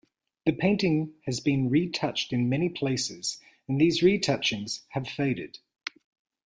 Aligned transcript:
The 0.47 0.51
painting 0.53 1.13
has 1.27 1.39
been 1.39 1.69
retouched 1.69 2.33
in 2.33 2.49
many 2.49 2.69
places, 2.69 3.39
and 3.67 3.79
these 3.79 4.01
retouchings 4.01 4.81
have 4.93 5.07
faded. 5.07 5.59